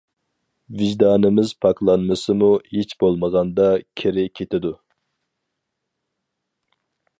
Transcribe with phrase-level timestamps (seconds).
[0.77, 3.69] ۋىجدانىمىز پاكلانمىسىمۇ، ھېچ بولمىغاندا
[4.03, 4.75] كىرى كېتىدۇ.